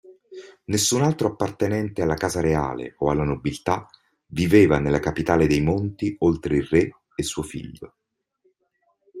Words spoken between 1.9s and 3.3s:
alla casa reale o alla